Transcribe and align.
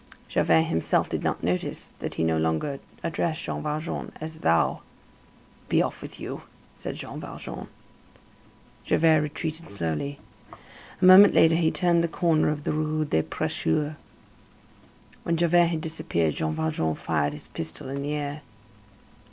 Javert 0.27 0.63
himself 0.63 1.09
did 1.09 1.21
not 1.21 1.43
notice 1.43 1.91
that 1.99 2.15
he 2.15 2.23
no 2.23 2.39
longer 2.39 2.79
addressed 3.03 3.43
Jean 3.43 3.61
Valjean 3.61 4.11
as 4.19 4.39
"thou." 4.39 4.81
"Be 5.69 5.79
off 5.79 6.01
with 6.01 6.19
you," 6.19 6.41
said 6.75 6.95
Jean 6.95 7.19
Valjean. 7.19 7.67
Javert 8.83 9.21
retreated 9.21 9.69
slowly. 9.69 10.19
A 10.51 11.05
moment 11.05 11.35
later 11.35 11.53
he 11.53 11.69
turned 11.69 12.03
the 12.03 12.07
corner 12.07 12.49
of 12.49 12.63
the 12.63 12.73
Rue 12.73 13.05
des 13.05 13.21
Prêcheurs. 13.21 13.95
When 15.21 15.37
Javert 15.37 15.67
had 15.67 15.81
disappeared, 15.81 16.33
Jean 16.33 16.55
Valjean 16.55 16.95
fired 16.95 17.33
his 17.33 17.49
pistol 17.49 17.87
in 17.87 18.01
the 18.01 18.13
air. 18.13 18.41